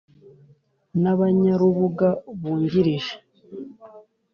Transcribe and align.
n’abanyarubuga 1.01 2.07
bungirije. 2.39 3.15